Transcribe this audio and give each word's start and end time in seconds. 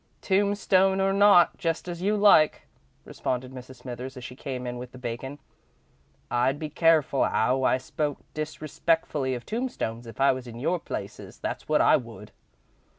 "Tombstone 0.19 0.99
or 0.99 1.13
not, 1.13 1.57
just 1.59 1.87
as 1.87 2.01
you 2.01 2.17
like," 2.17 2.63
responded 3.05 3.51
Mrs. 3.51 3.75
Smithers, 3.75 4.17
as 4.17 4.23
she 4.23 4.35
came 4.35 4.65
in 4.65 4.79
with 4.79 4.93
the 4.93 4.97
bacon. 4.97 5.37
"I'd 6.31 6.57
be 6.57 6.71
careful 6.71 7.21
'ow 7.21 7.61
I 7.61 7.77
spoke 7.77 8.17
disrespectfully 8.33 9.35
of 9.35 9.45
tombstones 9.45 10.07
if 10.07 10.19
I 10.19 10.31
was 10.31 10.47
in 10.47 10.57
your 10.57 10.79
places, 10.79 11.37
that's 11.37 11.69
wot 11.69 11.81
I 11.81 11.97
would. 11.97 12.31